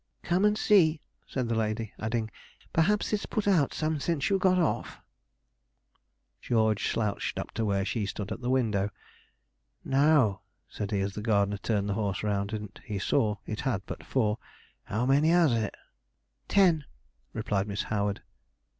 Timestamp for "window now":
8.49-10.41